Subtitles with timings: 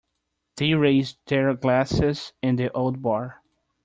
[0.55, 3.43] They raised their glasses in the old bar.